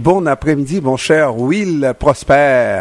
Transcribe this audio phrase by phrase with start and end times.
[0.00, 2.34] bon après-midi, mon cher Will Prosper.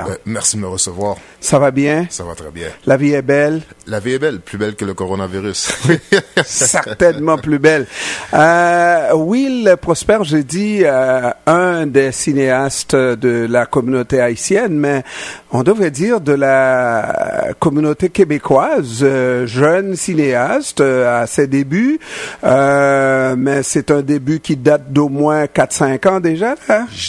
[0.07, 1.17] Euh, merci de me recevoir.
[1.41, 2.07] Ça va bien?
[2.09, 2.67] Ça va très bien.
[2.85, 3.61] La vie est belle?
[3.87, 5.71] La vie est belle, plus belle que le coronavirus.
[6.45, 7.87] Certainement plus belle.
[8.33, 15.03] Euh, Will Prosper, j'ai dit euh, un des cinéastes de la communauté haïtienne, mais
[15.51, 21.99] on devrait dire de la communauté québécoise, euh, jeune cinéaste euh, à ses débuts,
[22.43, 26.55] euh, mais c'est un début qui date d'au moins 4-5 ans déjà.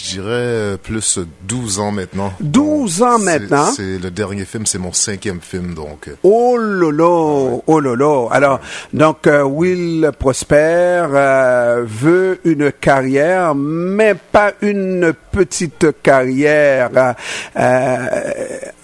[0.03, 2.33] Je dirais plus 12 ans maintenant.
[2.41, 3.71] 12 ans maintenant.
[3.73, 6.11] C'est le dernier film, c'est mon cinquième film, donc.
[6.23, 8.29] Oh lolo, oh lolo.
[8.31, 8.61] Alors,
[8.93, 11.05] donc Will Prosper
[11.85, 16.91] veut une carrière, mais pas une petite carrière.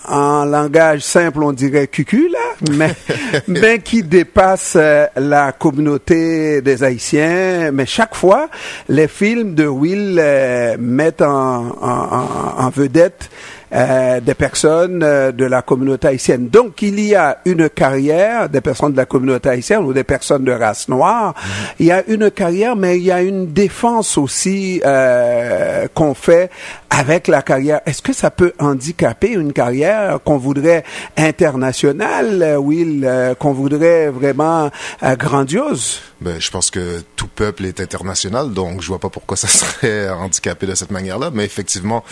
[0.08, 2.94] en langage simple, on dirait cucu, là, mais,
[3.48, 4.76] mais qui dépasse
[5.16, 7.70] la communauté des Haïtiens.
[7.72, 8.48] Mais chaque fois,
[8.88, 13.30] les films de Will euh, mettent en, en, en vedette
[13.72, 16.48] euh, des personnes euh, de la communauté haïtienne.
[16.48, 20.44] Donc, il y a une carrière des personnes de la communauté haïtienne ou des personnes
[20.44, 21.34] de race noire.
[21.34, 21.74] Mm-hmm.
[21.80, 26.50] Il y a une carrière, mais il y a une défense aussi euh, qu'on fait
[26.90, 27.80] avec la carrière.
[27.86, 30.84] Est-ce que ça peut handicaper une carrière qu'on voudrait
[31.16, 34.70] internationale, Will, euh, qu'on voudrait vraiment
[35.18, 36.00] grandiose?
[36.20, 40.08] Ben, je pense que tout peuple est international, donc je vois pas pourquoi ça serait
[40.08, 41.30] handicapé de cette manière-là.
[41.32, 42.04] Mais effectivement,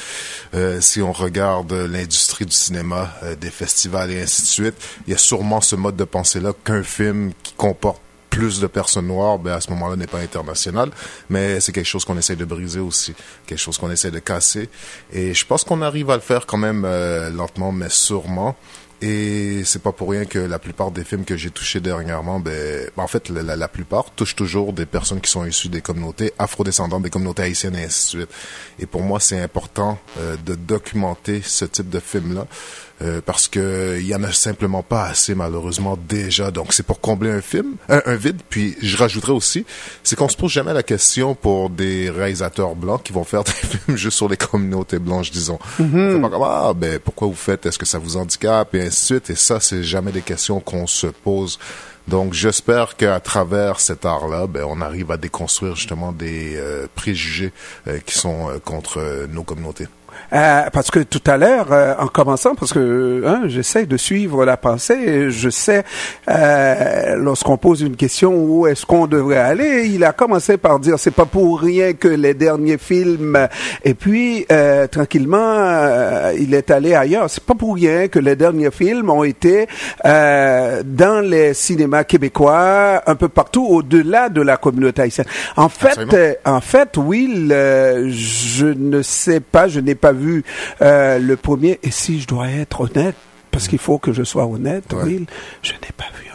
[0.54, 4.74] euh, si on regarde l'industrie du cinéma, euh, des festivals et ainsi de suite,
[5.06, 8.00] il y a sûrement ce mode de pensée-là qu'un film qui comporte
[8.30, 10.90] plus de personnes noires, ben à ce moment-là n'est pas international,
[11.30, 13.14] mais c'est quelque chose qu'on essaie de briser aussi,
[13.46, 14.68] quelque chose qu'on essaie de casser,
[15.12, 18.56] et je pense qu'on arrive à le faire quand même euh, lentement, mais sûrement.
[19.06, 22.88] Et c'est pas pour rien que la plupart des films que j'ai touchés dernièrement, ben,
[22.96, 27.02] en fait, la, la, plupart touchent toujours des personnes qui sont issues des communautés afrodescendantes,
[27.02, 28.30] des communautés haïtiennes et ainsi de suite.
[28.78, 32.46] Et pour moi, c'est important euh, de documenter ce type de film-là.
[33.02, 36.52] Euh, parce que il y en a simplement pas assez malheureusement déjà.
[36.52, 38.40] Donc c'est pour combler un film, un, un, vide.
[38.48, 39.66] Puis je rajouterais aussi,
[40.04, 43.52] c'est qu'on se pose jamais la question pour des réalisateurs blancs qui vont faire des
[43.52, 45.58] films juste sur les communautés blanches, disons.
[45.80, 46.20] Mm-hmm.
[46.20, 48.74] pas comme ah ben pourquoi vous faites, est-ce que ça vous handicape?
[48.76, 49.30] Et ainsi de suite.
[49.30, 51.58] Et ça c'est jamais des questions qu'on se pose.
[52.06, 57.52] Donc j'espère qu'à travers cet art-là, ben, on arrive à déconstruire justement des euh, préjugés
[57.88, 59.88] euh, qui sont euh, contre nos communautés.
[60.32, 64.44] Euh, parce que tout à l'heure, euh, en commençant, parce que hein, j'essaie de suivre
[64.44, 65.84] la pensée, je sais
[66.28, 70.98] euh, lorsqu'on pose une question où est-ce qu'on devrait aller, il a commencé par dire
[70.98, 73.48] c'est pas pour rien que les derniers films,
[73.84, 77.28] et puis euh, tranquillement euh, il est allé ailleurs.
[77.30, 79.66] C'est pas pour rien que les derniers films ont été
[80.04, 85.26] dans les cinémas québécois, un peu partout au-delà de la communauté haïtienne.
[85.56, 90.44] En fait, en fait, Will, je ne sais pas, je n'ai pas vu
[90.82, 91.78] euh, le premier.
[91.82, 93.16] Et si je dois être honnête,
[93.50, 95.04] parce qu'il faut que je sois honnête, ouais.
[95.04, 95.26] Will,
[95.62, 96.30] je n'ai pas vu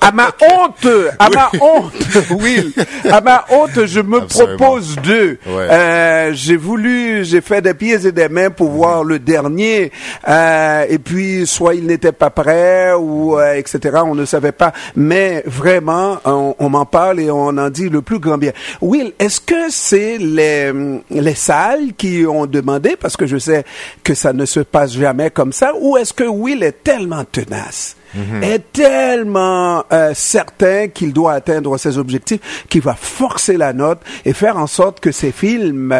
[0.00, 0.88] à ma honte,
[1.18, 1.92] à ma honte,
[2.30, 2.72] Will,
[3.10, 4.56] à ma honte, je me Absolument.
[4.56, 5.38] propose deux.
[5.46, 5.68] Ouais.
[5.70, 9.90] Euh, j'ai voulu, j'ai fait des pieds et des mains pour voir le dernier,
[10.28, 13.98] euh, et puis soit il n'était pas prêt ou euh, etc.
[14.04, 18.02] On ne savait pas, mais vraiment, on, on m'en parle et on en dit le
[18.02, 18.52] plus grand bien.
[18.80, 20.72] Will, est-ce que c'est les
[21.10, 22.96] les salles qui ont demandé?
[22.98, 23.64] Parce que je sais
[24.04, 27.96] que ça ne se passe jamais comme ça, ou est-ce que Will est tellement tenace?
[28.14, 28.42] Mm -hmm.
[28.42, 34.32] est tellement euh, certain qu'il doit atteindre ses objectifs qu'il va forcer la note et
[34.32, 35.94] faire en sorte que ses films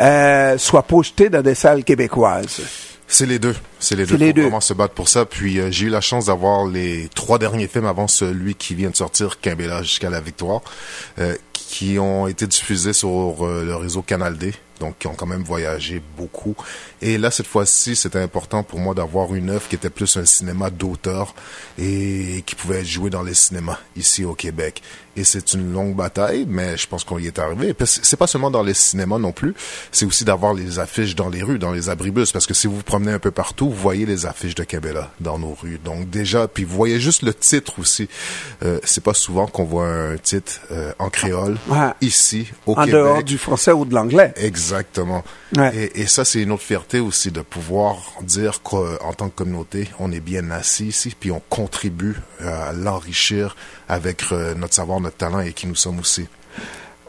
[0.00, 2.62] euh, soient projetés dans des salles québécoises.
[3.12, 3.54] C'est les deux.
[3.78, 4.16] C'est les deux.
[4.16, 5.26] Il faut vraiment se battre pour ça.
[5.26, 8.88] Puis euh, j'ai eu la chance d'avoir les trois derniers films avant celui qui vient
[8.88, 10.62] de sortir, Quimbela jusqu'à la victoire,
[11.18, 15.26] euh, qui ont été diffusés sur euh, le réseau Canal D, donc qui ont quand
[15.26, 16.56] même voyagé beaucoup.
[17.00, 20.24] Et là, cette fois-ci, c'était important pour moi d'avoir une œuvre qui était plus un
[20.24, 21.34] cinéma d'auteur
[21.78, 24.82] et qui pouvait être joué dans les cinémas ici au Québec.
[25.16, 27.74] Et c'est une longue bataille, mais je pense qu'on y est arrivé.
[27.84, 29.54] C'est pas seulement dans les cinémas non plus,
[29.90, 32.76] c'est aussi d'avoir les affiches dans les rues, dans les abribus, parce que si vous
[32.76, 34.82] vous promenez un peu partout, vous voyez les affiches de Québécois
[35.20, 35.78] dans nos rues.
[35.84, 38.08] Donc déjà, puis vous voyez juste le titre aussi.
[38.62, 41.90] Euh, c'est pas souvent qu'on voit un titre euh, en créole ouais.
[42.00, 42.94] ici au en Québec.
[42.94, 44.32] En dehors du français ou de l'anglais.
[44.36, 45.22] Exactement.
[45.56, 45.90] Ouais.
[45.94, 49.88] Et, et, ça, c'est une autre fierté aussi de pouvoir dire qu'en tant que communauté,
[49.98, 53.56] on est bien assis ici, puis on contribue à l'enrichir
[53.88, 56.26] avec euh, notre savoir, notre talent et qui nous sommes aussi.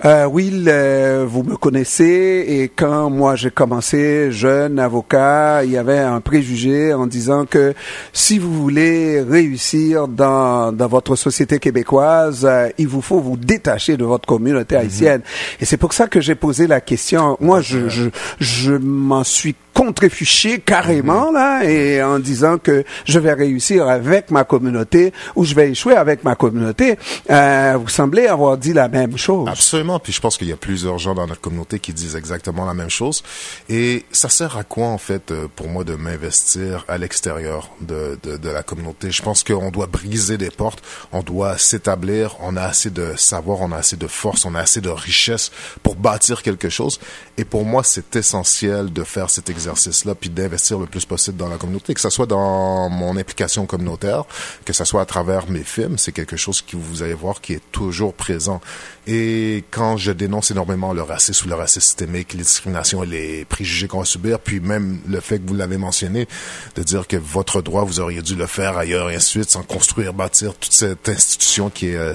[0.05, 0.27] Euh,
[0.67, 6.19] euh, vous me connaissez et quand moi j'ai commencé jeune avocat, il y avait un
[6.19, 7.73] préjugé en disant que
[8.11, 13.95] si vous voulez réussir dans, dans votre société québécoise, euh, il vous faut vous détacher
[13.95, 15.21] de votre communauté haïtienne.
[15.61, 17.37] Et c'est pour ça que j'ai posé la question.
[17.39, 18.09] Moi, je, je,
[18.41, 24.43] je m'en suis contre-fiché carrément là et en disant que je vais réussir avec ma
[24.43, 26.97] communauté ou je vais échouer avec ma communauté.
[27.29, 29.47] Euh, vous semblez avoir dit la même chose.
[29.49, 29.99] Absolument.
[29.99, 32.73] Puis je pense qu'il y a plusieurs gens dans notre communauté qui disent exactement la
[32.73, 33.23] même chose.
[33.69, 38.17] Et ça sert à quoi en fait euh, pour moi de m'investir à l'extérieur de,
[38.23, 39.11] de, de, la communauté?
[39.11, 42.37] Je pense qu'on doit briser des portes, on doit s'établir.
[42.41, 45.51] On a assez de savoir, on a assez de force, on a assez de richesse
[45.81, 46.99] pour bâtir quelque chose.
[47.37, 51.47] Et pour moi, c'est essentiel de faire cet exercice-là, puis d'investir le plus possible dans
[51.47, 54.25] la communauté, que ce soit dans mon implication communautaire,
[54.65, 57.53] que ce soit à travers mes films, c'est quelque chose que vous allez voir qui
[57.53, 58.61] est toujours présent.
[59.07, 63.45] Et quand je dénonce énormément le racisme ou le racisme systémique, les discriminations et les
[63.45, 66.27] préjugés qu'on va subir, puis même le fait que vous l'avez mentionné,
[66.75, 69.49] de dire que votre droit, vous auriez dû le faire ailleurs et ainsi de suite,
[69.49, 72.13] sans construire, bâtir toute cette institution qui est euh,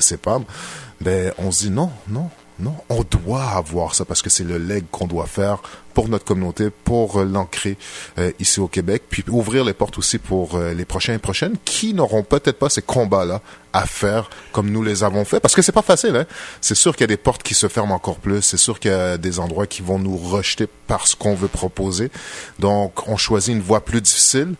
[1.00, 2.28] ben on se dit non, non,
[2.58, 5.62] non, on doit avoir ça parce que c'est le leg qu'on doit faire
[5.98, 7.76] pour notre communauté, pour euh, l'ancrer
[8.18, 11.56] euh, ici au Québec, puis ouvrir les portes aussi pour euh, les prochains et prochaines
[11.64, 13.42] qui n'auront peut-être pas ces combats-là
[13.72, 16.14] à faire comme nous les avons fait, parce que c'est pas facile.
[16.14, 16.24] Hein?
[16.60, 18.92] C'est sûr qu'il y a des portes qui se ferment encore plus, c'est sûr qu'il
[18.92, 22.12] y a des endroits qui vont nous rejeter parce qu'on veut proposer.
[22.60, 24.54] Donc, on choisit une voie plus difficile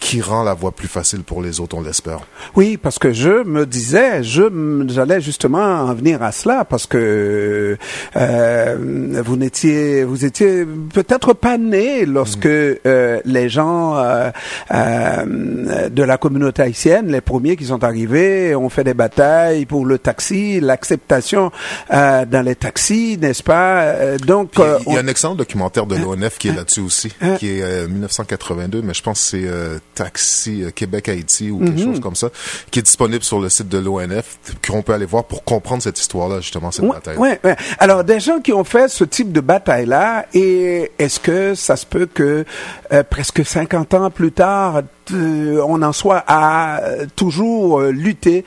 [0.00, 2.20] qui rend la voie plus facile pour les autres, on l'espère.
[2.54, 4.42] Oui, parce que je me disais, je
[4.88, 7.76] j'allais justement en venir à cela parce que
[8.16, 10.64] euh, vous n'étiez vous étiez
[10.94, 12.76] peut-être pas né lorsque mm.
[12.86, 14.30] euh, les gens euh,
[14.70, 19.84] euh, de la communauté haïtienne, les premiers qui sont arrivés, ont fait des batailles pour
[19.84, 21.50] le taxi, l'acceptation
[21.92, 23.82] euh, dans les taxis, n'est-ce pas?
[23.82, 24.52] Euh, Donc
[24.86, 28.82] il y a un excellent documentaire de l'ONF qui est là-dessus aussi, qui est 1982,
[28.82, 31.84] mais je pense que c'est Taxi euh, Québec-Haïti ou quelque mhm.
[31.84, 32.28] chose comme ça,
[32.70, 35.98] qui est disponible sur le site de l'ONF, qu'on peut aller voir pour comprendre cette
[35.98, 37.16] histoire-là, justement, cette bataille.
[37.18, 37.56] Oui, ouais.
[37.80, 41.84] Alors, des gens qui ont fait ce type de bataille-là, et est-ce que ça se
[41.84, 42.44] peut que
[42.92, 46.80] euh, presque 50 ans plus tard, euh, on en soit à
[47.16, 48.44] toujours lutter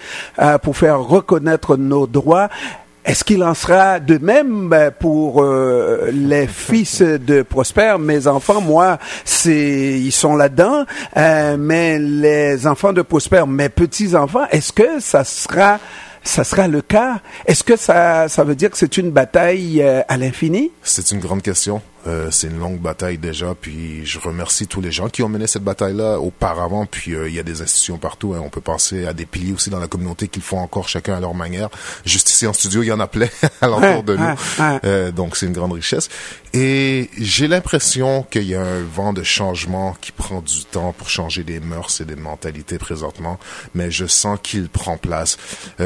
[0.62, 2.50] pour faire reconnaître nos droits?
[3.04, 8.62] Est-ce qu'il en sera de même ben, pour euh, les fils de Prosper, mes enfants
[8.62, 10.86] Moi, c'est ils sont là-dedans,
[11.18, 15.80] euh, mais les enfants de Prosper, mes petits enfants, est-ce que ça sera
[16.24, 17.22] ça sera le cas?
[17.48, 20.72] Est-ce que ça ça veut dire que c'est une bataille euh, à l'infini?
[20.84, 21.82] C'est une grande question.
[22.08, 25.48] Euh, c'est une longue bataille déjà, puis je remercie tous les gens qui ont mené
[25.48, 26.86] cette bataille-là auparavant.
[26.86, 28.34] Puis euh, il y a des institutions partout.
[28.34, 28.42] Hein.
[28.44, 31.16] On peut penser à des piliers aussi dans la communauté qui le font encore chacun
[31.16, 31.70] à leur manière.
[32.06, 33.28] Juste ici en studio, il y en a plein
[33.62, 34.36] à l'entour de nous.
[34.84, 36.10] Euh, donc c'est une grande richesse.
[36.54, 41.10] Et j'ai l'impression qu'il y a un vent de changement qui prend du temps pour
[41.10, 43.40] changer des mœurs et des mentalités présentement,
[43.74, 45.38] mais je sens qu'il prend place.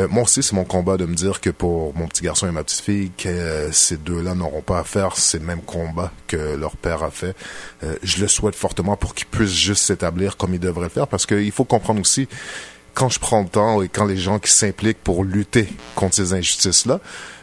[0.09, 2.63] moi aussi, c'est mon combat de me dire que pour mon petit garçon et ma
[2.63, 7.03] petite fille, que ces deux-là n'auront pas à faire ces mêmes combats que leur père
[7.03, 7.35] a fait.
[7.83, 11.07] Euh, je le souhaite fortement pour qu'ils puissent juste s'établir comme ils devraient le faire,
[11.07, 12.27] parce qu'il faut comprendre aussi,
[12.93, 16.33] quand je prends le temps et quand les gens qui s'impliquent pour lutter contre ces
[16.33, 16.99] injustices-là,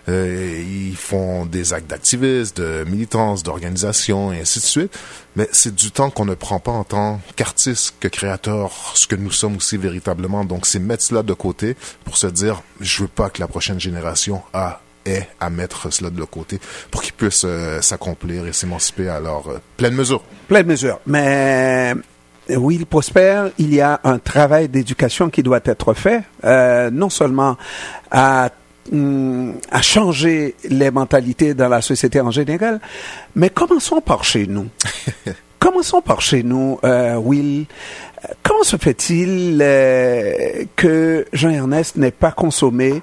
[0.09, 4.99] euh, ils font des actes d'activisme, de militance, d'organisation et ainsi de suite.
[5.37, 9.15] Mais c'est du temps qu'on ne prend pas en tant qu'artiste, que créateur, ce que
[9.15, 10.45] nous sommes aussi véritablement.
[10.45, 13.79] Donc, c'est mettre cela de côté pour se dire, je veux pas que la prochaine
[13.79, 16.59] génération a est à mettre cela de côté
[16.91, 20.23] pour qu'ils puissent euh, s'accomplir et s'émanciper à leur euh, pleine mesure.
[20.49, 21.01] Pleine mesure.
[21.07, 21.95] Mais
[22.51, 23.51] euh, oui, il prospère.
[23.59, 26.23] Il y a un travail d'éducation qui doit être fait,
[26.93, 27.57] non seulement
[28.11, 28.51] à
[28.91, 32.81] mm, à changer les mentalités dans la société en général,
[33.35, 34.69] mais commençons par chez nous?
[35.59, 37.67] commençons par chez nous, Will?
[38.43, 39.59] Comment se fait-il
[40.77, 43.03] que Jean-Ernest n'ait pas consommé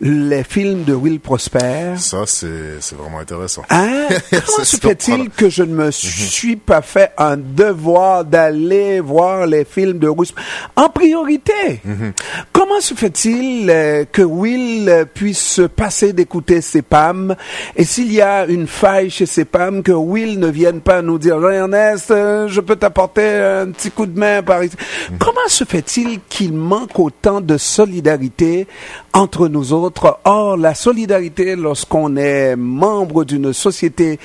[0.00, 1.94] les films de Will Prosper.
[1.98, 3.62] Ça, c'est vraiment intéressant.
[3.68, 4.08] Hein?
[4.30, 5.92] Comment se fait-il que je ne me mhm.
[5.92, 10.30] suis pas fait un devoir d'aller voir les films de Will
[10.76, 11.80] en priorité?
[11.84, 12.12] Mhm.
[12.52, 17.36] Comment se fait-il euh, que Will puisse se passer d'écouter ses PAM
[17.76, 21.18] et s'il y a une faille chez ses PAM, que Will ne vienne pas nous
[21.18, 24.76] dire Ernest, euh, je peux t'apporter un petit coup de main par ici.
[25.10, 25.18] Mhm.
[25.18, 28.66] Comment se fait-il qu'il manque autant de solidarité
[29.12, 29.89] entre nous autres?
[30.24, 34.18] Or, la solidarité, lorsqu'on est membre d'une société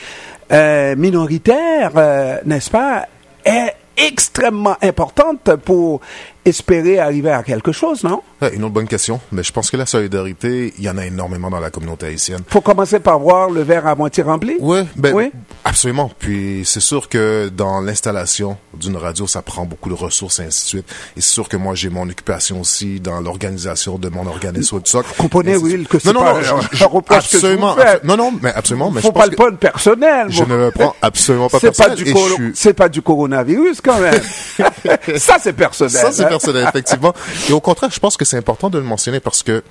[0.52, 3.08] euh, minoritaire, euh, n'est-ce pas,
[3.44, 6.02] est extrêmement importante pour
[6.44, 8.22] espérer arriver à quelque chose, non?
[8.54, 9.20] une autre bonne question.
[9.32, 12.42] Mais je pense que la solidarité, il y en a énormément dans la communauté haïtienne.
[12.48, 14.58] Faut commencer par voir le verre à moitié rempli.
[14.60, 15.32] Ouais, ben, oui,
[15.66, 16.10] absolument.
[16.18, 20.64] Puis c'est sûr que dans l'installation d'une radio, ça prend beaucoup de ressources et ainsi
[20.64, 20.86] de suite.
[21.18, 24.88] Et c'est sûr que moi, j'ai mon occupation aussi dans l'organisation de mon organisme de
[24.88, 25.02] ça.
[25.02, 28.16] Vous comprenez, Will, que c'est non, non, pas non, je, reproche absolument, que vous non,
[28.18, 28.92] non, mais absolument.
[28.92, 30.28] Mais Faut je pas le prendre personnel.
[30.30, 32.16] je ne le prends absolument pas C'est pas personnel.
[32.16, 34.22] je suis- c'est pas du coronavirus quand même.
[35.18, 35.92] ça c'est personnel.
[35.92, 36.28] Ça, c'est hein.
[36.28, 37.14] personnel, effectivement.
[37.50, 39.64] Et au contraire, je pense que c'est important de le mentionner parce que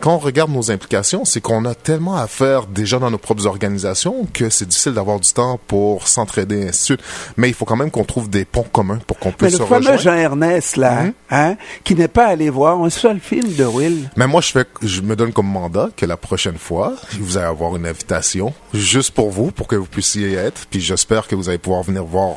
[0.00, 3.46] quand on regarde nos implications, c'est qu'on a tellement à faire déjà dans nos propres
[3.46, 7.00] organisations que c'est difficile d'avoir du temps pour s'entraider et ainsi de suite.
[7.36, 9.58] Mais il faut quand même qu'on trouve des ponts communs pour qu'on Mais puisse le
[9.58, 10.00] se fameux rejoindre.
[10.00, 11.12] Jean Ernest là, Mhm.
[11.30, 14.10] hein, qui n'est pas allé voir un seul film de Will.
[14.16, 17.46] Mais moi, je fais, je me donne comme mandat que la prochaine fois, vous allez
[17.46, 20.66] avoir une invitation juste pour vous, pour que vous puissiez y être.
[20.70, 22.36] Puis j'espère que vous allez pouvoir venir voir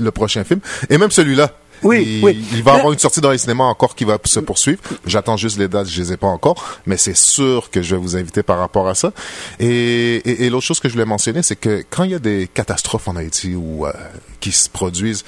[0.00, 0.60] le prochain film
[0.90, 1.50] et même celui-là.
[1.82, 2.44] Oui, il, oui.
[2.52, 4.80] il va y Mais- avoir une sortie dans les cinémas encore qui va se poursuivre.
[5.06, 8.00] J'attends juste les dates, je les ai pas encore, mais c'est sûr que je vais
[8.00, 9.12] vous inviter par rapport à ça.
[9.60, 12.18] Et, et, et l'autre chose que je voulais mentionner, c'est que quand il y a
[12.18, 13.92] des catastrophes en Haïti ou euh,
[14.40, 15.24] qui se produisent,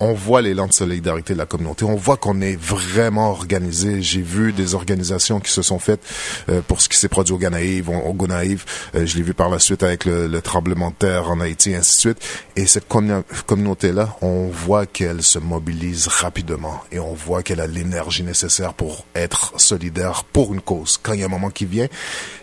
[0.00, 1.84] on voit l'élan de solidarité de la communauté.
[1.84, 4.02] On voit qu'on est vraiment organisé.
[4.02, 6.00] J'ai vu des organisations qui se sont faites
[6.48, 8.64] euh, pour ce qui s'est produit au Ganaïve, au, Gonaïve.
[8.94, 11.70] Euh, je l'ai vu par la suite avec le, le tremblement de terre en Haïti,
[11.70, 12.18] et ainsi de suite.
[12.56, 17.66] Et cette commu- communauté-là, on voit qu'elle se mobilise rapidement et on voit qu'elle a
[17.66, 20.98] l'énergie nécessaire pour être solidaire pour une cause.
[21.02, 21.86] Quand il y a un moment qui vient,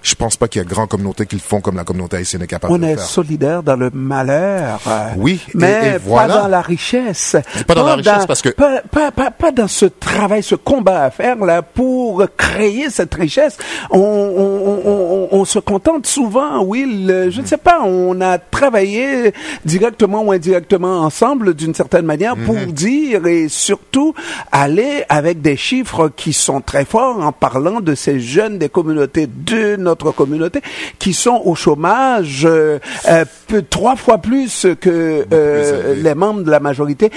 [0.01, 2.41] je pense pas qu'il y a grande communauté qui le font comme la communauté haïtienne
[2.41, 3.05] est capable On de le est faire.
[3.05, 4.79] solidaire dans le malheur.
[4.87, 6.33] euh, Oui, et- mais et voilà.
[6.35, 7.35] pas dans la richesse.
[7.67, 11.03] Pas dans la richesse, parce que- pas, pas, pas, pas dans ce travail, ce combat
[11.05, 13.57] à faire là pour créer cette richesse.
[13.91, 17.29] On, on, on, on, on se contente souvent, Will.
[17.29, 17.81] Je ne sais pas.
[17.83, 19.33] On a travaillé
[19.65, 22.71] directement ou indirectement ensemble d'une certaine manière pour Mhm.
[22.71, 24.13] dire et surtout
[24.51, 29.27] aller avec des chiffres qui sont très forts en parlant de ces jeunes des communautés
[29.27, 30.61] de notre communauté
[30.99, 36.51] qui sont au chômage euh, euh, peu- trois fois plus que euh, les membres de
[36.51, 37.11] la majorité.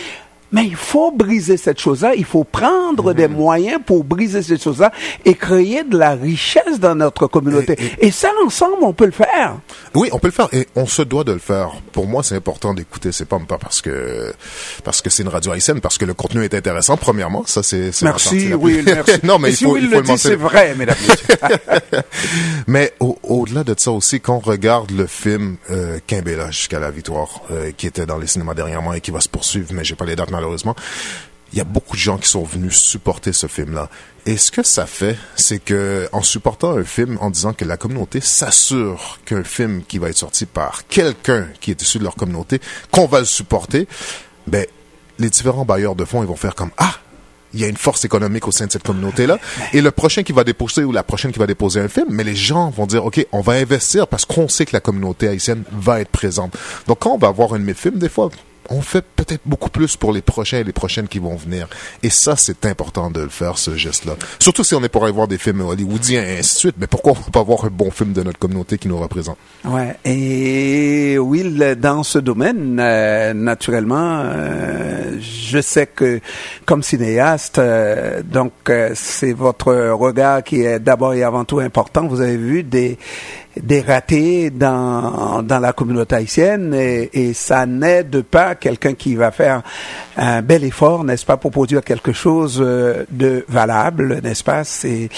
[0.52, 4.92] Mais il faut briser cette chose-là, il faut prendre des moyens pour briser cette chose-là
[5.24, 7.76] et créer de la richesse dans notre communauté.
[7.98, 9.56] Et, ça, ensemble, on peut le faire.
[9.94, 11.70] Oui, on peut le faire et on se doit de le faire.
[11.92, 13.12] Pour moi, c'est important d'écouter.
[13.12, 14.32] C'est pas pas parce que
[14.84, 16.96] parce que c'est une radio haïtienne, parce que le contenu est intéressant.
[16.96, 17.90] Premièrement, ça c'est.
[18.02, 19.12] Merci, oui, merci.
[19.22, 20.96] non, mais Et il si faut, Will il faut le le dit, c'est vrai, mesdames
[21.04, 22.02] et messieurs.
[22.66, 25.98] Mais au- au-delà de ça aussi, quand on regarde le film euh,
[26.50, 29.68] jusqu'à la victoire, euh, qui était dans les cinémas dernièrement et qui va se poursuivre,
[29.72, 30.76] mais j'ai pas les dates malheureusement.
[31.52, 33.88] Il y a beaucoup de gens qui sont venus supporter ce film-là.
[34.26, 37.76] Et ce que ça fait, c'est que en supportant un film, en disant que la
[37.76, 42.16] communauté s'assure qu'un film qui va être sorti par quelqu'un qui est issu de leur
[42.16, 43.86] communauté, qu'on va le supporter,
[44.46, 44.66] ben
[45.18, 46.96] les différents bailleurs de fonds, ils vont faire comme ah
[47.54, 49.38] il y a une force économique au sein de cette communauté-là.
[49.72, 52.22] Et le prochain qui va déposer ou la prochaine qui va déposer un film, mais
[52.22, 55.64] les gens vont dire, OK, on va investir parce qu'on sait que la communauté haïtienne
[55.72, 56.54] va être présente.
[56.86, 58.30] Donc, quand on va voir un de mes films, des fois,
[58.70, 61.68] on fait peut-être beaucoup plus pour les prochains et les prochaines qui vont venir.
[62.02, 64.14] Et ça, c'est important de le faire, ce geste-là.
[64.38, 66.76] Surtout si on est pour aller voir des films hollywoodiens et ainsi de suite.
[66.78, 69.36] Mais pourquoi on va pas voir un bon film de notre communauté qui nous représente?
[69.64, 69.96] Ouais.
[70.04, 76.20] Et Will, dans ce domaine, euh, naturellement, euh, je sais que
[76.64, 82.06] comme cinéaste, euh, donc euh, c'est votre regard qui est d'abord et avant tout important.
[82.06, 82.98] Vous avez vu des
[83.62, 89.30] des ratés dans dans la communauté haïtienne et, et ça n'aide pas quelqu'un qui va
[89.30, 89.62] faire
[90.16, 94.64] un bel effort, n'est-ce pas, pour produire quelque chose euh, de valable, n'est-ce pas?
[94.64, 95.08] C'est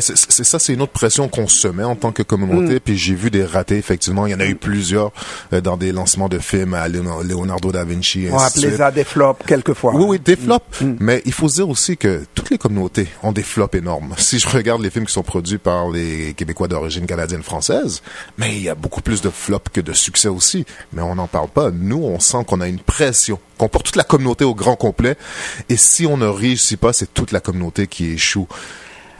[0.00, 2.80] c'est ça, c'est une autre pression qu'on se met en tant que communauté.
[2.80, 4.26] Puis j'ai vu des ratés, effectivement.
[4.26, 5.10] Il y en a eu plusieurs
[5.52, 8.28] euh, dans des lancements de films à Leonardo da Vinci.
[8.30, 9.92] on appelait ça des flops quelquefois.
[9.94, 10.82] Oui, oui, des flops.
[11.00, 14.14] Mais il faut se dire aussi que toutes les communautés ont des flops énormes.
[14.32, 17.71] Si je regarde les films qui sont produits par les Québécois d'origine canadienne-française,
[18.38, 20.64] mais il y a beaucoup plus de flops que de succès aussi.
[20.92, 21.70] Mais on n'en parle pas.
[21.70, 25.16] Nous, on sent qu'on a une pression, qu'on porte toute la communauté au grand complet.
[25.68, 28.48] Et si on ne réussit pas, c'est toute la communauté qui échoue.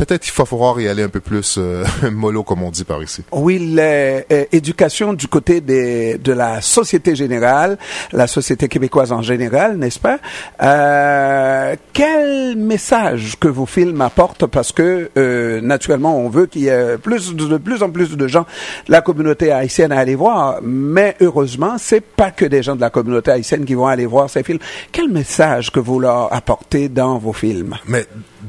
[0.05, 3.01] Peut-être qu'il va falloir y aller un peu plus euh, mollo, comme on dit par
[3.05, 3.23] ici.
[3.31, 7.79] Oui, l'éducation du côté des, de la société générale,
[8.13, 10.19] la société québécoise en général, n'est-ce pas?
[10.61, 14.47] Euh, Quel message que vos films apportent?
[14.47, 18.17] Parce que euh, naturellement, on veut qu'il y ait plus de, de plus en plus
[18.17, 18.47] de gens
[18.89, 22.81] de la communauté haïtienne à aller voir, mais heureusement, c'est pas que des gens de
[22.81, 24.59] la communauté haïtienne qui vont aller voir ces films.
[24.91, 27.77] Quel message que vous leur apportez dans vos films?
[27.87, 28.05] Mais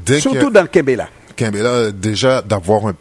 [0.06, 1.10] dès a- Surtout dans le Québec là.
[1.36, 2.96] Kimbella, déjà d'avoir un-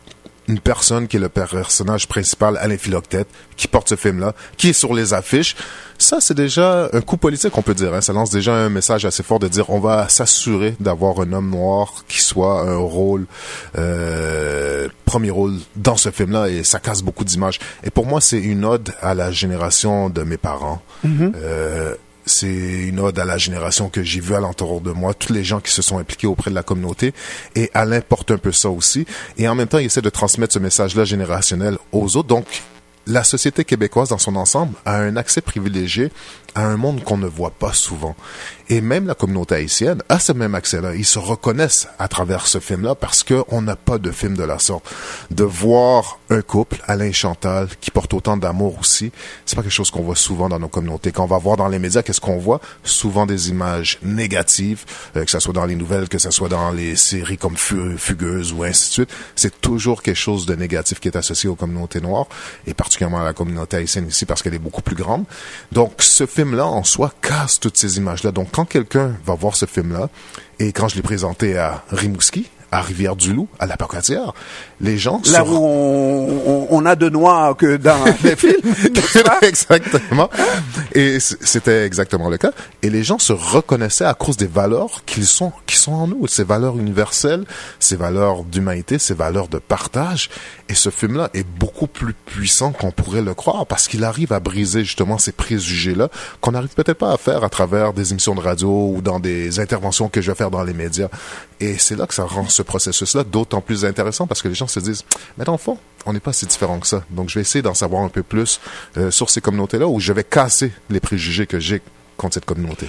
[0.48, 4.72] une personne qui est le personnage principal, Alain Philoctète, qui porte ce film-là, qui est
[4.72, 5.54] sur les affiches.
[5.98, 7.94] Ça, c'est déjà un coup politique, on peut dire.
[7.94, 8.00] Hein.
[8.00, 11.48] Ça lance déjà un message assez fort de dire on va s'assurer d'avoir un homme
[11.50, 13.26] noir qui soit un rôle,
[13.78, 17.58] euh, premier rôle dans ce film-là, et ça casse beaucoup d'images.
[17.84, 20.82] Et pour moi, c'est une ode à la génération de mes parents.
[21.06, 21.32] Mm-hmm.
[21.36, 21.94] euh,
[22.26, 25.60] c'est une ode à la génération que j'ai vue alentour de moi, tous les gens
[25.60, 27.12] qui se sont impliqués auprès de la communauté.
[27.54, 29.06] Et Alain porte un peu ça aussi.
[29.38, 32.28] Et en même temps, il essaie de transmettre ce message-là générationnel aux autres.
[32.28, 32.46] Donc,
[33.06, 36.10] la société québécoise dans son ensemble a un accès privilégié
[36.54, 38.14] à un monde qu'on ne voit pas souvent.
[38.68, 40.94] Et même la communauté haïtienne a ce même accès-là.
[40.94, 44.58] Ils se reconnaissent à travers ce film-là parce qu'on n'a pas de film de la
[44.58, 44.90] sorte.
[45.30, 49.12] De voir un couple, Alain Chantal, qui porte autant d'amour aussi,
[49.44, 51.12] c'est pas quelque chose qu'on voit souvent dans nos communautés.
[51.12, 52.60] Quand on va voir dans les médias, qu'est-ce qu'on voit?
[52.82, 54.84] Souvent des images négatives,
[55.16, 58.52] euh, que ce soit dans les nouvelles, que ce soit dans les séries comme Fugueuse
[58.52, 59.10] ou ainsi de suite.
[59.36, 62.26] C'est toujours quelque chose de négatif qui est associé aux communautés noires,
[62.66, 65.24] et particulièrement à la communauté haïtienne ici parce qu'elle est beaucoup plus grande.
[65.72, 68.32] Donc, ce film-là, en soi, casse toutes ces images-là.
[68.32, 70.08] Donc, quand quelqu'un va voir ce film-là,
[70.58, 74.32] et quand je l'ai présenté à Rimouski, à Rivière-du-Loup, à la Pocatière,
[74.80, 75.20] les gens...
[75.30, 78.74] Là où on, on, a de noir que dans les films.
[79.42, 80.30] exactement.
[80.94, 82.50] Et c'était exactement le cas.
[82.82, 86.26] Et les gens se reconnaissaient à cause des valeurs qu'ils sont, qui sont en nous.
[86.26, 87.44] Ces valeurs universelles,
[87.78, 90.30] ces valeurs d'humanité, ces valeurs de partage.
[90.70, 94.40] Et ce film-là est beaucoup plus puissant qu'on pourrait le croire parce qu'il arrive à
[94.40, 96.08] briser justement ces préjugés-là
[96.40, 99.60] qu'on n'arrive peut-être pas à faire à travers des émissions de radio ou dans des
[99.60, 101.08] interventions que je vais faire dans les médias.
[101.60, 104.66] Et c'est là que ça rend ce processus-là d'autant plus intéressant parce que les gens
[104.66, 105.04] se disent,
[105.38, 107.04] mais dans le fond, on n'est pas si différent que ça.
[107.10, 108.60] Donc, je vais essayer d'en savoir un peu plus
[108.96, 111.82] euh, sur ces communautés-là où je vais casser les préjugés que j'ai
[112.16, 112.88] contre cette communauté.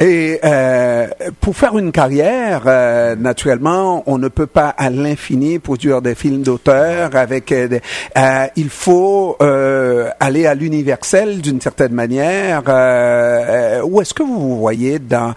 [0.00, 1.08] Et euh,
[1.42, 6.40] pour faire une carrière, euh, naturellement, on ne peut pas à l'infini produire des films
[6.40, 7.52] d'auteur avec.
[7.52, 7.82] Euh, des,
[8.16, 12.62] euh, il faut euh, aller à l'universel d'une certaine manière.
[12.66, 15.34] Euh, où est-ce que vous vous voyez dans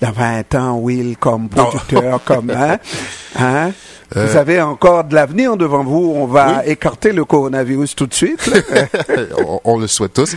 [0.00, 2.78] dans 20 ans, Will, comme producteur, comme hein,
[3.38, 3.72] hein?
[4.14, 6.14] Vous avez encore de l'avenir devant vous.
[6.16, 8.50] On va écarter le coronavirus tout de suite.
[9.46, 10.34] on, on, le souhaite tous.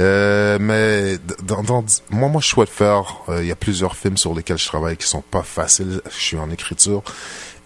[0.00, 3.22] Euh, mais dans, dans, moi, moi, je souhaite faire.
[3.38, 6.00] Il y a plusieurs films sur lesquels je travaille qui sont pas faciles.
[6.10, 7.02] Je suis en écriture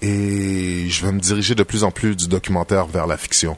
[0.02, 3.56] et je vais me diriger de plus en plus du documentaire vers la fiction.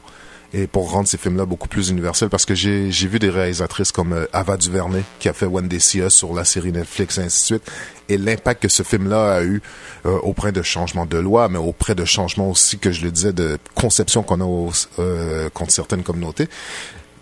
[0.53, 4.13] Et pour rendre ces films-là beaucoup plus universels, parce que j'ai vu des réalisatrices comme
[4.13, 7.41] euh, Ava DuVernay qui a fait One Day See sur la série Netflix et ainsi
[7.41, 7.71] de suite,
[8.07, 9.61] et l'impact que ce film-là a eu
[10.05, 13.33] euh, auprès de changements de loi, mais auprès de changements aussi que je le disais
[13.33, 16.47] de conception qu'on a au, euh, contre certaines communautés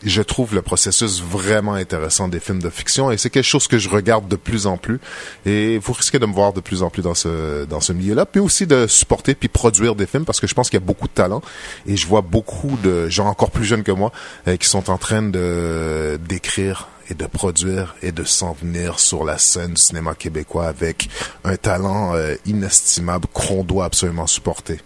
[0.03, 3.77] je trouve le processus vraiment intéressant des films de fiction et c'est quelque chose que
[3.77, 4.99] je regarde de plus en plus
[5.45, 8.25] et vous risquez de me voir de plus en plus dans ce dans ce milieu-là
[8.25, 10.85] puis aussi de supporter puis produire des films parce que je pense qu'il y a
[10.85, 11.41] beaucoup de talent
[11.87, 14.11] et je vois beaucoup de gens encore plus jeunes que moi
[14.47, 19.23] euh, qui sont en train de d'écrire et de produire et de s'en venir sur
[19.23, 21.09] la scène du cinéma québécois avec
[21.43, 24.79] un talent euh, inestimable qu'on doit absolument supporter.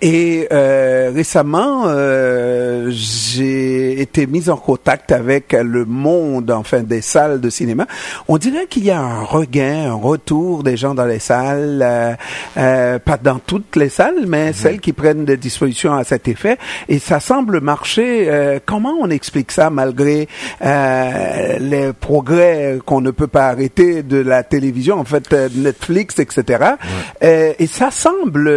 [0.00, 7.40] Et euh, récemment, euh, j'ai été mise en contact avec le monde, enfin, des salles
[7.40, 7.86] de cinéma.
[8.28, 12.14] On dirait qu'il y a un regain, un retour des gens dans les salles, euh,
[12.56, 14.54] euh pas dans toutes les salles, mais mm-hmm.
[14.54, 16.58] celles qui prennent des dispositions à cet effet.
[16.88, 18.26] Et ça semble marcher.
[18.28, 20.28] Euh, comment on explique ça malgré
[20.62, 26.64] euh, les progrès qu'on ne peut pas arrêter de la télévision, en fait, Netflix, etc.
[27.20, 27.56] Ouais.
[27.58, 28.50] et ça semble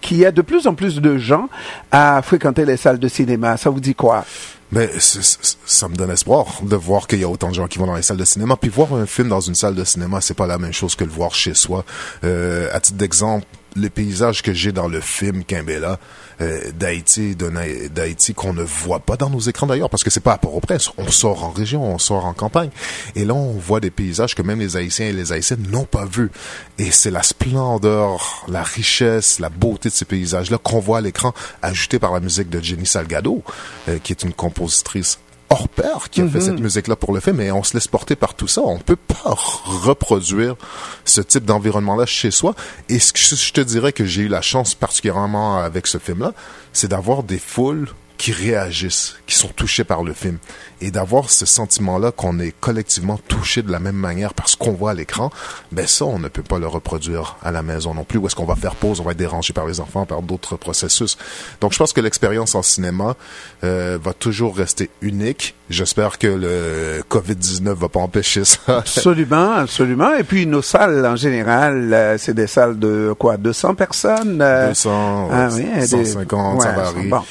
[0.00, 1.48] qu'il y a de plus en plus de gens
[1.90, 3.56] à fréquenter les salles de cinéma.
[3.56, 4.24] Ça vous dit quoi?
[4.70, 7.86] Mais ça me donne espoir de voir qu'il y a autant de gens qui vont
[7.86, 8.56] dans les salles de cinéma.
[8.56, 11.04] Puis voir un film dans une salle de cinéma, c'est pas la même chose que
[11.04, 11.84] le voir chez soi.
[12.24, 15.98] Euh, à titre d'exemple, les paysages que j'ai dans le film Kimbella
[16.40, 20.34] euh, d'Haïti, d'Haïti qu'on ne voit pas dans nos écrans d'ailleurs, parce que c'est pas
[20.34, 20.90] à Port-au-Prince.
[20.96, 22.70] On sort en région, on sort en campagne,
[23.14, 26.04] et là on voit des paysages que même les Haïtiens et les Haïtiennes n'ont pas
[26.04, 26.30] vus.
[26.78, 31.34] Et c'est la splendeur, la richesse, la beauté de ces paysages-là qu'on voit à l'écran,
[31.62, 33.42] ajouté par la musique de Jenny Salgado,
[33.88, 35.18] euh, qui est une compositrice
[35.50, 36.44] hors pair qui a fait mhm.
[36.44, 38.60] cette musique-là pour le film, mais on se laisse porter par tout ça.
[38.62, 39.34] On peut pas
[39.64, 40.56] reproduire
[41.04, 42.54] ce type d'environnement-là chez soi.
[42.88, 46.32] Et ce que je te dirais que j'ai eu la chance particulièrement avec ce film-là,
[46.72, 50.38] c'est d'avoir des foules qui réagissent, qui sont touchés par le film.
[50.80, 54.90] Et d'avoir ce sentiment-là qu'on est collectivement touché de la même manière parce qu'on voit
[54.90, 55.30] à l'écran,
[55.72, 58.18] ben ça, on ne peut pas le reproduire à la maison non plus.
[58.18, 60.56] Où est-ce qu'on va faire pause, on va être dérangé par les enfants, par d'autres
[60.56, 61.16] processus.
[61.60, 63.16] Donc je pense que l'expérience en cinéma
[63.64, 65.54] euh, va toujours rester unique.
[65.70, 68.78] J'espère que le COVID-19 va pas empêcher ça.
[68.78, 70.14] absolument, absolument.
[70.16, 74.38] Et puis nos salles en général, euh, c'est des salles de quoi, 200 personnes.
[74.38, 77.08] 200, ah, oui, 150, ça varie.
[77.08, 77.22] Bon.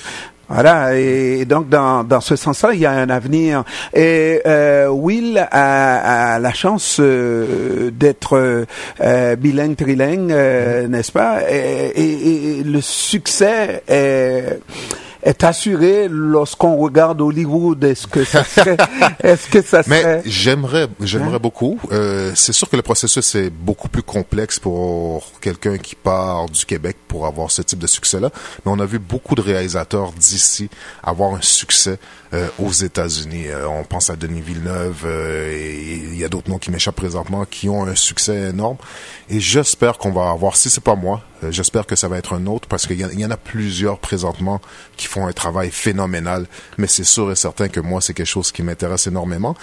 [0.50, 3.66] Voilà, et donc dans, dans ce sens-là, il y a un avenir.
[3.94, 8.66] Et euh, Will a, a, la chance euh, d'être
[9.02, 11.42] euh, bilingue, trilingue, euh, n'est-ce pas?
[11.52, 14.60] Et, et, et, le succès est
[15.28, 17.84] est assuré lorsqu'on regarde Hollywood.
[17.84, 18.78] Est-ce que ça serait,
[19.22, 20.22] est-ce que ça serait...
[20.22, 21.40] Mais j'aimerais, j'aimerais hein?
[21.42, 21.80] beaucoup.
[21.92, 26.66] Euh, c'est sûr que le processus est beaucoup plus complexe pour quelqu'un qui part du
[26.66, 28.30] Québec pour avoir ce type de succès-là.
[28.66, 30.70] Mais on a vu beaucoup de réalisateurs d'ici
[31.04, 32.00] avoir un succès
[32.34, 33.48] euh, aux États-Unis.
[33.48, 36.98] Euh, on pense à Denis Villeneuve euh, et il y a d'autres noms qui m'échappent
[36.98, 38.76] présentement qui ont un succès énorme.
[39.30, 42.34] Et j'espère qu'on va avoir, si c'est pas moi, euh, j'espère que ça va être
[42.34, 44.62] un autre parce qu'il y, y, en a plusieurs présentement
[44.96, 46.48] qui font un travail phénoménal.
[46.78, 49.56] Mais c'est sûr et certain que moi, c'est quelque chose qui m'intéresse énormément.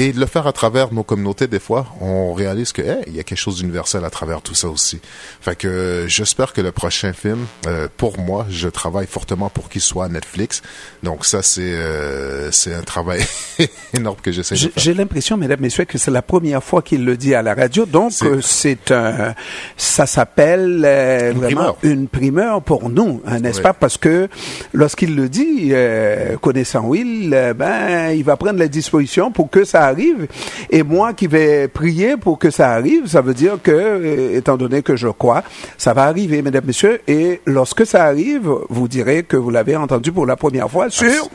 [0.00, 3.20] Et de le faire à travers nos communautés, des fois, on réalise que, il y
[3.20, 4.98] a quelque chose d'universel à travers tout ça aussi.
[5.42, 9.82] Fait que j'espère que le prochain film, euh, pour moi, je travaille fortement pour qu'il
[9.82, 10.62] soit Netflix.
[11.02, 13.20] Donc ça, c'est euh, c'est un travail
[13.92, 14.70] énorme que j'essaie de faire.
[14.74, 17.84] J'ai l'impression, mesdames, messieurs, que c'est la première fois qu'il le dit à la radio.
[17.84, 19.34] Donc c'est un,
[19.76, 21.78] ça s'appelle euh, vraiment primeur.
[21.82, 23.64] une primeur pour nous, hein, n'est-ce oui.
[23.64, 23.74] pas?
[23.74, 24.28] Parce que
[24.72, 29.64] lorsqu'il le dit, euh, connaissant Will, euh, ben il va prendre les dispositions pour que
[29.64, 30.26] ça arrive.
[30.70, 34.56] Et moi qui vais prier pour que ça arrive, ça veut dire que, euh, étant
[34.56, 35.42] donné que je crois,
[35.78, 37.00] ça va arriver, mesdames, messieurs.
[37.06, 41.28] Et lorsque ça arrive, vous direz que vous l'avez entendu pour la première fois sur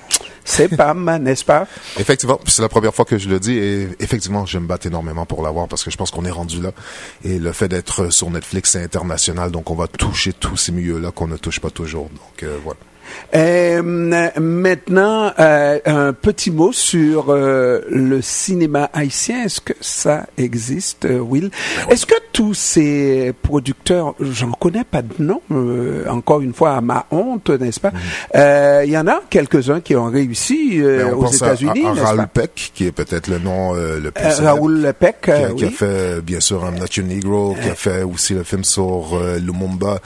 [0.46, 1.68] c'est Pam, n'est-ce pas?
[2.00, 5.26] Effectivement, c'est la première fois que je le dis et effectivement, je me batte énormément
[5.26, 6.72] pour l'avoir parce que je pense qu'on est rendu là.
[7.24, 11.12] Et le fait d'être sur Netflix, c'est international, donc on va toucher tous ces milieux-là
[11.12, 12.10] qu'on ne touche pas toujours.
[12.10, 12.80] Donc euh, voilà.
[13.36, 19.44] Euh, maintenant, euh, un petit mot sur euh, le cinéma haïtien.
[19.46, 21.50] Est-ce que ça existe, euh, Will?
[21.50, 26.76] Ben Est-ce que tous ces producteurs, j'en connais pas de nom, euh, encore une fois
[26.76, 27.92] à ma honte, n'est-ce pas?
[27.92, 28.86] Mm.
[28.86, 31.86] Il y en a quelques-uns qui ont réussi ben aux États-Unis.
[31.86, 35.56] Raoul Peck, qui est peut-être le nom le plus Raoul Peck, qui, a, oui.
[35.56, 38.64] qui a fait bien sûr I'm Not Your Negro, qui a fait aussi le film
[38.64, 40.00] sur Lumumba,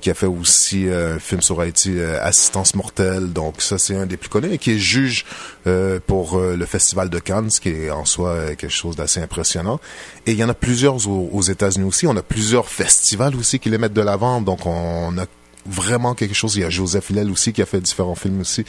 [0.00, 1.96] qui a fait aussi un film sur Haïti
[2.34, 3.32] assistance mortelle.
[3.32, 5.24] Donc ça, c'est un des plus connus et qui est juge
[5.66, 8.96] euh, pour euh, le Festival de Cannes, ce qui est en soi euh, quelque chose
[8.96, 9.80] d'assez impressionnant.
[10.26, 12.06] Et il y en a plusieurs aux, aux États-Unis aussi.
[12.06, 14.40] On a plusieurs festivals aussi qui les mettent de l'avant.
[14.40, 15.26] Donc on a
[15.66, 16.56] vraiment quelque chose.
[16.56, 18.64] Il y a Joseph Hillel aussi qui a fait différents films aussi.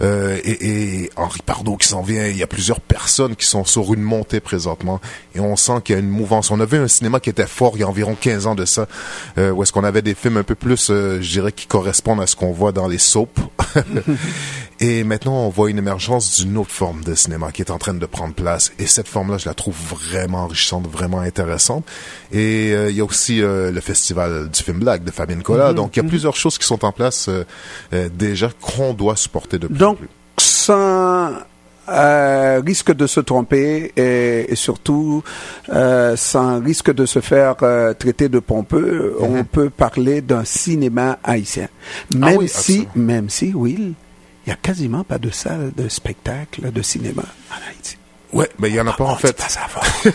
[0.00, 2.26] Euh, et, et, Henri Pardo qui s'en vient.
[2.26, 5.00] Il y a plusieurs personnes qui sont sur une montée présentement.
[5.34, 6.50] Et on sent qu'il y a une mouvance.
[6.50, 8.88] On avait un cinéma qui était fort il y a environ 15 ans de ça,
[9.38, 12.20] euh, où est-ce qu'on avait des films un peu plus, euh, je dirais, qui correspondent
[12.20, 13.40] à ce qu'on voit dans les soaps.
[14.80, 17.94] Et maintenant, on voit une émergence d'une autre forme de cinéma qui est en train
[17.94, 18.72] de prendre place.
[18.78, 21.84] Et cette forme-là, je la trouve vraiment enrichissante, vraiment intéressante.
[22.32, 25.68] Et euh, il y a aussi euh, le festival du film black de Fabien Cola.
[25.68, 25.74] Mm -hmm.
[25.74, 27.44] Donc, il y a plusieurs choses qui sont en place euh,
[27.92, 30.08] euh déjà qu'on doit supporter de plus Donc, en plus.
[30.36, 31.32] sans
[31.88, 35.22] euh, risque de se tromper et, et surtout
[35.70, 39.38] euh, sans risque de se faire euh, traiter de pompeux, mm -hmm.
[39.38, 41.68] on peut parler d'un cinéma haïtien.
[42.14, 43.12] Même ah oui, si, absolument.
[43.12, 43.94] même si, Will,
[44.48, 47.98] il n'y a quasiment pas de salle de spectacle, de cinéma en Haïti.
[48.32, 49.36] Ouais, mais il y en a pas ah, en fait.
[49.36, 49.66] Pas ça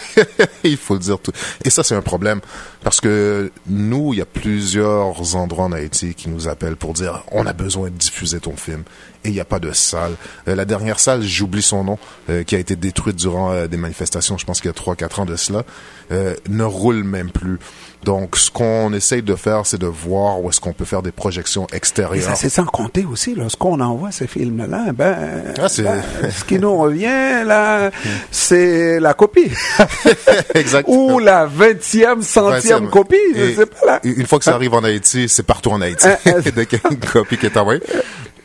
[0.63, 1.31] il faut le dire tout.
[1.63, 2.41] Et ça c'est un problème
[2.81, 7.23] parce que nous, il y a plusieurs endroits en Haïti qui nous appellent pour dire
[7.31, 8.83] on a besoin de diffuser ton film
[9.23, 10.15] et il n'y a pas de salle.
[10.47, 11.97] Euh, la dernière salle, j'oublie son nom,
[12.29, 14.95] euh, qui a été détruite durant euh, des manifestations, je pense qu'il y a trois
[14.95, 15.63] quatre ans de cela,
[16.11, 17.59] euh, ne roule même plus.
[18.03, 21.11] Donc, ce qu'on essaye de faire, c'est de voir où est-ce qu'on peut faire des
[21.11, 22.29] projections extérieures.
[22.29, 25.15] ça, c'est sans compter aussi, lorsqu'on envoie ces films-là, ben,
[25.57, 27.91] ah, ben, ce qui nous revient, là,
[28.29, 29.51] c'est la copie.
[30.53, 31.15] Exactement.
[31.15, 33.99] Ou la vingtième, centième copie, je sais pas là.
[34.03, 36.07] Une fois que ça arrive en Haïti, c'est partout en Haïti.
[36.25, 37.81] A une copie qui est envoyée.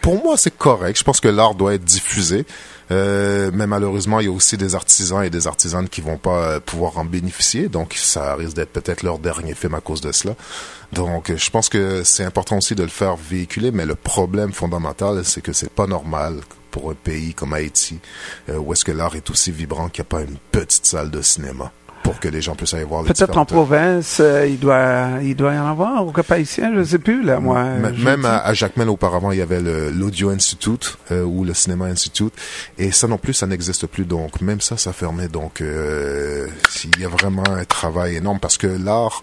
[0.01, 0.99] Pour moi, c'est correct.
[0.99, 2.47] Je pense que l'art doit être diffusé.
[2.91, 6.53] Euh, mais malheureusement, il y a aussi des artisans et des artisanes qui vont pas
[6.53, 7.69] euh, pouvoir en bénéficier.
[7.69, 10.35] Donc, ça risque d'être peut-être leur dernier film à cause de cela.
[10.93, 13.71] Donc, je pense que c'est important aussi de le faire véhiculer.
[13.71, 17.99] Mais le problème fondamental, c'est que c'est pas normal pour un pays comme Haïti,
[18.49, 21.11] euh, où est-ce que l'art est aussi vibrant qu'il n'y a pas une petite salle
[21.11, 21.73] de cinéma
[22.11, 25.37] pour que les gens puissent aller voir les Peut-être en province, euh, il doit, il
[25.37, 27.61] doit y en avoir, ou pas ici, je sais plus, là, moi.
[27.61, 29.61] M- Même à, à Jacmel auparavant, il y avait
[29.93, 32.33] l'Audio Institute euh, ou le Cinéma Institute,
[32.79, 34.05] et ça non plus, ça n'existe plus.
[34.05, 35.29] Donc même ça, ça fermait.
[35.29, 36.47] Donc euh,
[36.85, 39.23] il y a vraiment un travail énorme parce que l'art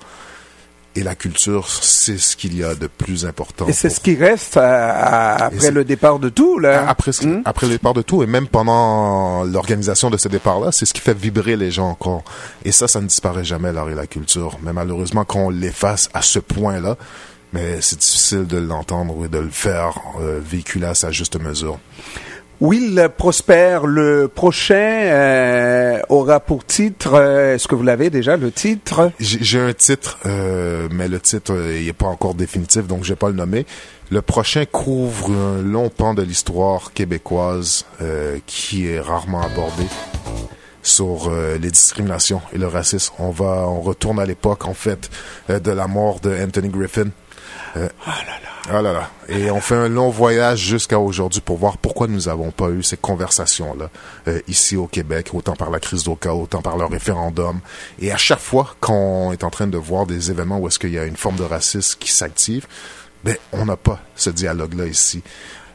[0.95, 3.67] et la culture, c'est ce qu'il y a de plus important.
[3.67, 6.87] Et c'est pour- ce qui reste à- à- après le départ de tout, là.
[6.87, 7.41] après, Hmm?
[7.45, 11.01] après le départ de tout, et même pendant l'organisation de ce départ-là, c'est ce qui
[11.01, 12.23] fait vibrer les gens encore.
[12.63, 14.57] Et ça, ça ne disparaît jamais, l'art et la culture.
[14.63, 16.95] Mais malheureusement, quand on l'efface à ce point-là,
[17.53, 21.77] mais c'est difficile de l'entendre et de le faire euh, véhiculer à sa juste mesure.
[22.61, 28.49] Will Prosper, le prochain euh, aura pour titre, euh, est-ce que vous l'avez déjà, le
[28.51, 29.11] titre?
[29.19, 33.09] J'ai un titre, euh, mais le titre euh, il est pas encore définitif, donc je
[33.09, 33.65] vais pas le nommer.
[34.09, 39.83] Le prochain couvre un long pan de l'histoire québécoise euh, qui est rarement abordé
[40.81, 43.15] sur euh, les discriminations et le racisme.
[43.19, 45.09] On va, on retourne à l'époque en fait
[45.49, 47.09] euh, de la mort de Anthony Griffin.
[47.77, 49.11] Euh, ah là là.
[49.27, 52.81] Et on fait un long voyage jusqu'à aujourd'hui pour voir pourquoi nous n'avons pas eu
[52.81, 53.89] ces conversations-là
[54.27, 57.59] euh, ici au Québec, autant par la crise d'Oka, autant par le référendum.
[57.99, 60.93] Et à chaque fois qu'on est en train de voir des événements où est-ce qu'il
[60.93, 62.65] y a une forme de racisme qui s'active,
[63.23, 65.21] ben on n'a pas ce dialogue-là ici.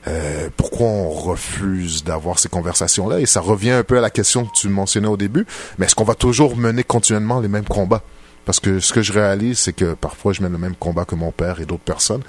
[0.09, 3.21] Euh, pourquoi on refuse d'avoir ces conversations-là?
[3.21, 5.47] Et ça revient un peu à la question que tu mentionnais au début.
[5.79, 8.03] Mais est-ce qu'on va toujours mener continuellement les mêmes combats?
[8.45, 11.15] Parce que ce que je réalise, c'est que parfois je mène le même combat que
[11.15, 12.23] mon père et d'autres personnes.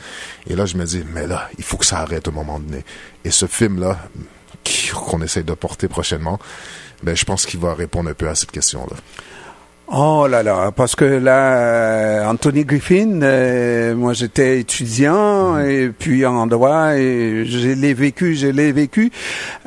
[0.47, 2.59] Et là, je me dis, mais là, il faut que ça arrête à un moment
[2.59, 2.83] donné.
[3.23, 3.97] Et ce film-là,
[4.93, 6.39] qu'on essaye de porter prochainement,
[7.03, 8.95] ben, je pense qu'il va répondre un peu à cette question-là.
[9.93, 16.25] Oh là là, parce que là, euh, Anthony Griffin, euh, moi j'étais étudiant et puis
[16.25, 19.11] en droit et je l'ai vécu, je l'ai vécu.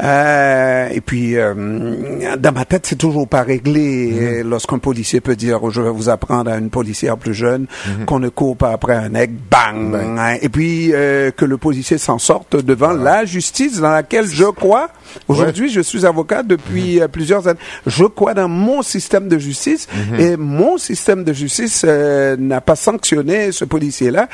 [0.02, 3.80] Euh, et puis euh, dans ma tête, c'est toujours pas réglé.
[3.82, 7.66] Et Lorsqu'un policier peut dire, je vais vous apprendre à une policière plus jeune
[8.06, 9.94] qu'on ne court pas après un aigle, bang.
[9.94, 10.36] Hein.
[10.40, 14.88] Et puis euh, que le policier s'en sorte devant la justice dans laquelle je crois.
[15.28, 17.58] Aujourd'hui, je suis avocat depuis euh, plusieurs années.
[17.86, 19.86] Je crois dans mon système de justice
[20.18, 24.28] et mon système de justice euh, n'a pas sanctionné ce policier-là.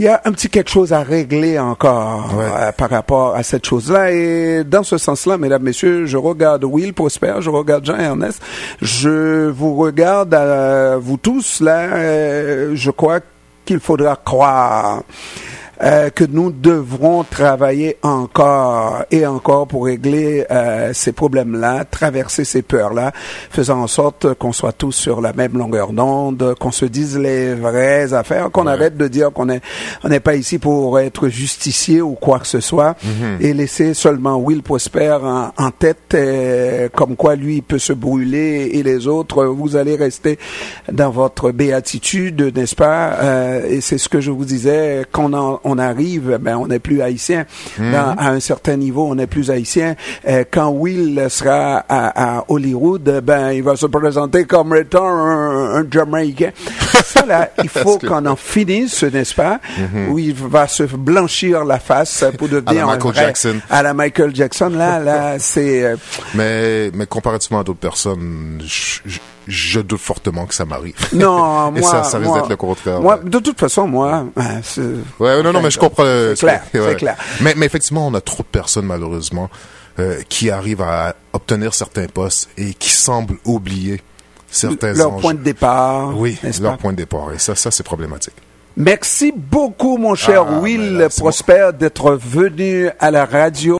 [0.00, 2.44] Il y a un petit quelque chose à régler encore Ouais.
[2.56, 4.12] euh, par rapport à cette chose-là.
[4.12, 8.40] Et dans ce sens-là, mesdames, messieurs, je regarde Will Prosper, je regarde Jean-Ernest,
[8.80, 11.78] je vous regarde à vous tous là.
[11.94, 13.18] euh, je crois
[13.64, 15.02] qu'il faudra croire
[15.82, 22.62] euh, que nous devrons travailler encore et encore pour régler euh, ces problèmes-là, traverser ces
[22.62, 23.12] peurs-là,
[23.50, 27.54] faisant en sorte qu'on soit tous sur la même longueur d'onde, qu'on se dise les
[27.54, 28.72] vraies affaires, qu'on Ouais.
[28.72, 29.60] arrête de dire qu'on est
[30.04, 32.96] on n'est pas ici pour être justicier ou quoi que ce soit,
[33.40, 37.92] et laisser seulement Will Prosper en, en tête, euh, comme quoi lui il peut se
[37.92, 40.38] brûler et les autres, vous allez rester
[40.92, 43.12] dans votre béatitude, n'est-ce pas?
[43.22, 45.32] Euh, Et c'est ce que je vous disais, quand
[45.64, 47.44] on, on arrive, ben on n'est plus haïtien.
[47.78, 49.94] Dans- à un certain niveau, on n'est plus haïtien.
[50.26, 55.76] Euh, quand Will sera à, à Hollywood, ben il va se présenter comme étant un,
[55.80, 56.50] un Jamaïcain.
[57.04, 59.60] Ça là, il faut qu'on en finisse, n'est-ce pas?
[60.10, 63.56] Où il va se blanchir la face pour devenir un Michael vrai- Jackson.
[63.70, 65.84] À la Michael Jackson, là, là, c'est.
[65.84, 65.96] euh,
[66.34, 69.18] Mais, mais comparativement à d'autres personnes, je, je-
[69.48, 70.94] je doute fortement que ça m'arrive.
[71.12, 73.00] non, Et moi, ça, ça risque d'être le contraire.
[73.00, 74.60] Moi, de toute façon, moi, hein,
[75.18, 76.04] Ouais, non, non, mais je comprends.
[76.04, 76.80] C'est clair, ouais.
[76.90, 77.16] c'est clair.
[77.40, 79.50] Mais, mais effectivement, on a trop de personnes, malheureusement,
[79.98, 84.00] euh, qui arrivent à obtenir certains postes et qui semblent oublier
[84.50, 85.22] certains leur enjeux.
[85.22, 86.16] point de départ.
[86.16, 86.78] Oui, leur pas?
[86.78, 87.32] point de départ.
[87.34, 88.34] Et ça, ça c'est problématique.
[88.80, 93.76] Merci beaucoup, mon cher Ah, Will Prosper, d'être venu à la radio.